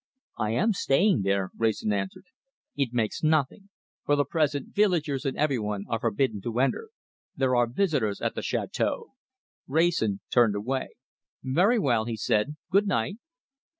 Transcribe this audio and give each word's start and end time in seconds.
"I 0.39 0.49
am 0.53 0.73
staying 0.73 1.21
there," 1.21 1.51
Wrayson 1.55 1.93
answered. 1.93 2.25
"It 2.75 2.91
makes 2.91 3.21
nothing. 3.21 3.69
For 4.03 4.15
the 4.15 4.25
present, 4.25 4.73
villagers 4.73 5.25
and 5.25 5.37
every 5.37 5.59
one 5.59 5.85
are 5.89 5.99
forbidden 5.99 6.41
to 6.41 6.59
enter. 6.59 6.89
There 7.35 7.55
are 7.55 7.67
visitors 7.67 8.19
at 8.19 8.33
the 8.33 8.41
château." 8.41 9.09
Wrayson 9.67 10.21
turned 10.31 10.55
away. 10.55 10.95
"Very 11.43 11.77
well," 11.77 12.05
he 12.05 12.17
said. 12.17 12.55
"Good 12.71 12.87
night!" 12.87 13.17